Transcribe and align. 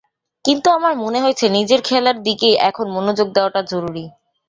কিন্তু 0.45 0.67
আমার 0.77 0.93
মনে 1.03 1.19
হয়েছে, 1.23 1.45
নিজের 1.49 1.79
খেলার 1.81 2.17
দিকেই 2.23 2.55
এখন 2.69 2.85
মনোযোগ 2.95 3.27
দেওয়াটা 3.35 3.61
জরুরি। 3.71 4.05